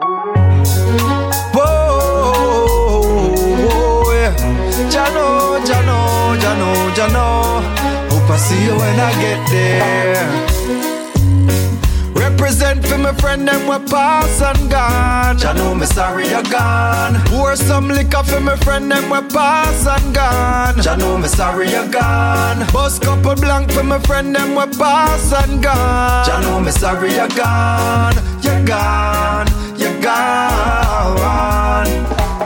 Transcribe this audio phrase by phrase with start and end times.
[0.00, 0.14] Whoa,
[4.12, 4.32] yeah.
[4.88, 7.26] Jano, Jano, Jano, Jano.
[8.08, 10.24] Hope I see you when I get there.
[12.14, 15.36] Represent for my friend them we pass and gone.
[15.36, 17.20] Jah know me sorry you gone.
[17.26, 20.80] Pour some liquor for my friend them we pass and gone.
[20.80, 22.64] Jah know me sorry you gone.
[22.72, 26.24] Bust couple blank for my friend them we pass and gone.
[26.24, 28.14] Jah know me sorry you gone.
[28.42, 29.67] You gone.
[29.78, 31.88] You gone.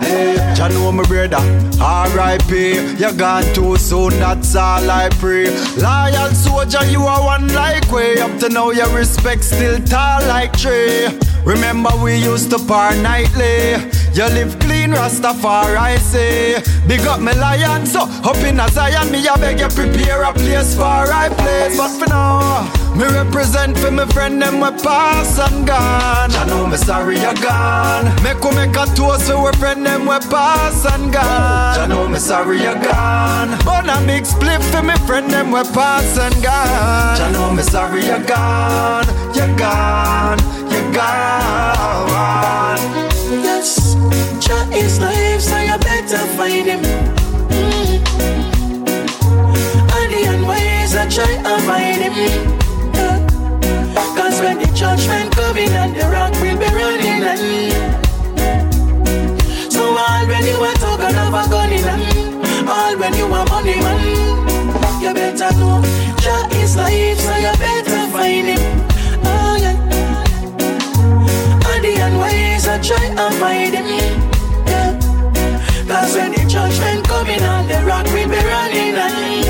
[0.00, 1.36] Hey, Jah know my brother,
[1.80, 2.96] R.I.P.
[2.98, 5.50] You're gone too soon, that's all I pray.
[5.76, 8.18] Loyal soldier, you are one like way.
[8.20, 11.08] Up to now, your respect still tall like tree.
[11.44, 13.76] Remember we used to par nightly.
[14.14, 16.62] You live clean, Rastafari say.
[16.88, 20.32] Big up my lion, so up in a Zion, me I beg you prepare a
[20.32, 21.76] place for right place.
[21.76, 22.87] But for now.
[22.98, 26.32] Me represent for my friend them we pass and gone.
[26.32, 28.06] I know me sorry you gone.
[28.24, 31.78] Make we make a toast for we friend them we pass and gone.
[31.78, 33.56] I know me sorry you gone.
[33.64, 37.20] But a big split for me friend them we pass and gone.
[37.22, 39.06] I know me sorry you gone.
[39.32, 40.38] You gone.
[40.68, 42.80] You gone.
[43.44, 43.94] Yes,
[44.44, 47.07] Jah is life, so you better find him.
[60.28, 64.00] When you are talking of a gun in All when you are money man
[65.02, 65.80] You better know.
[66.20, 68.62] Jah is life so you better find him.
[69.24, 69.76] Oh yeah.
[71.70, 73.86] And the unwise I try and find him.
[74.66, 74.92] Yeah.
[75.88, 79.46] Cause when the judgment coming and the rock will be running and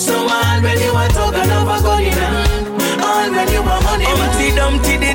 [0.00, 2.18] So all when you are talking of a gun in
[3.02, 4.04] all when you want money.
[4.04, 5.09] Humpty Dumpty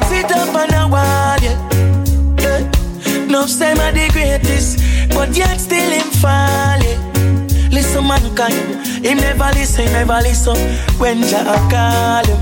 [3.45, 4.79] No say I'm the greatest,
[5.13, 6.97] but yet still him falling.
[7.69, 8.55] Listen, mankind,
[9.06, 10.57] him never listen, never listen
[10.97, 12.41] when Jah call him.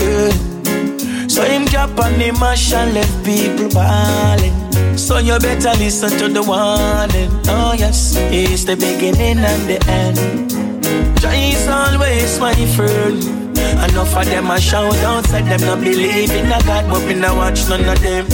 [0.00, 1.28] Yeah.
[1.28, 4.56] So him drop on the mash and left people balling.
[4.96, 7.30] So you better listen to the warning.
[7.48, 11.20] Oh yes, it's the beginning and the end.
[11.20, 13.45] Jah is always my friend.
[13.84, 17.14] Enough of them a shout out, said them not believe in a God, but me
[17.14, 18.26] not watch none of them.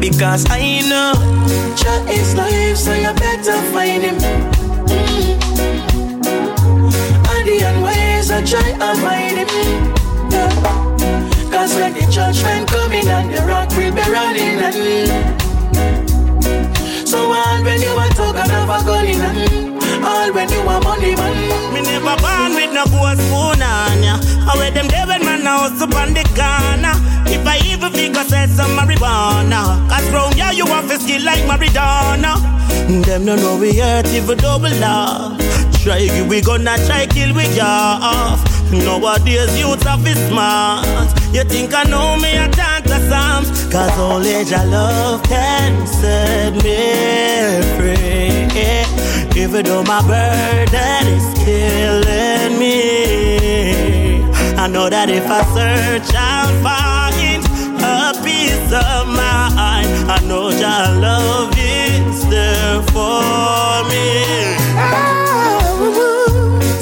[0.00, 1.12] Because I know
[1.76, 4.18] Jah is life, so you better find him.
[4.88, 5.40] Mm.
[7.30, 9.48] And the unwise I try avoid him.
[11.50, 14.74] Cause when the judgment coming and the rock will be running and
[17.08, 19.70] So all when you are talking of a gun in
[20.04, 21.74] all when you want money, man.
[21.74, 23.69] Me never born with no gold spoon on ya.
[23.69, 23.69] How
[24.60, 26.94] where them there when man house up on the corner.
[27.32, 29.60] If I even figure say some marijuana.
[29.88, 32.32] Cause round ya you want to skill like Maradona.
[33.06, 35.36] Them no know we hurt if we double law.
[35.82, 38.40] Try you, we gonna try kill we ya off.
[38.70, 41.08] Nowadays youths are be smart.
[41.34, 42.48] You think I know me, I
[42.90, 43.48] the Psalms.
[43.72, 48.20] Cause only your love can set me free.
[49.40, 53.39] Even though my burden is killing me, I
[54.80, 57.42] know that if I search, I'll find
[57.84, 59.90] a peace of mind.
[60.08, 64.06] I know your love is there for me.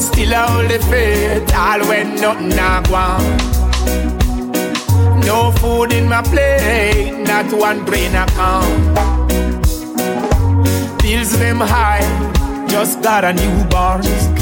[0.07, 3.41] Still I hold the faith, all when nothing I want.
[5.27, 8.95] No food in my plate, not one brain account.
[11.03, 12.07] Bills them high,
[12.69, 14.38] just got a newborn.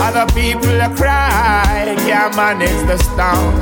[0.00, 3.54] Other people are cry, can't manage the storm.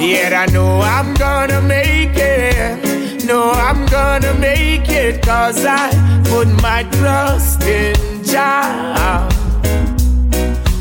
[0.00, 3.24] Yet I know I'm gonna make it.
[3.24, 5.90] No, I'm gonna make it, cause I
[6.24, 9.28] put my trust in Jah.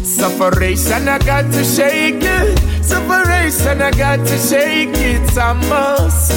[0.03, 2.59] Sufferation, I got to shake it.
[2.83, 5.37] Sufferation, I got to shake it.
[5.37, 6.31] A must,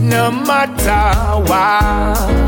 [0.00, 2.40] no matter what.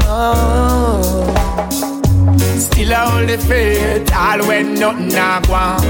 [2.59, 5.85] Still I hold the faith, all when nothing I want.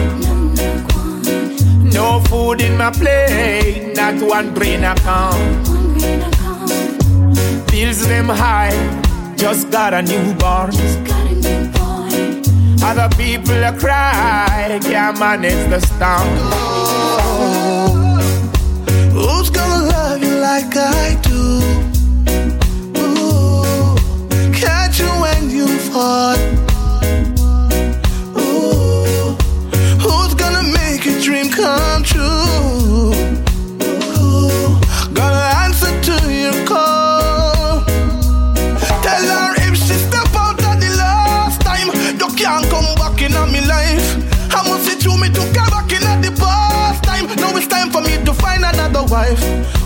[1.93, 5.67] No food in my plate, not one brain account.
[7.71, 8.73] Bills them high,
[9.37, 10.73] just got a newborn.
[12.83, 16.29] Other people cry, can't manage the storm.
[17.33, 18.02] Who's
[49.07, 49.41] life.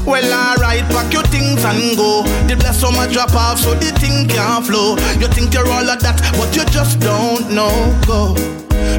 [0.06, 2.22] Well, alright, pack your things and go.
[2.46, 4.96] The bless much drop off, so the thing can't flow.
[5.20, 7.74] You think you're all of that, but you just don't know.
[8.06, 8.34] Go.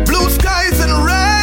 [0.06, 1.37] Blue skies and rainbow.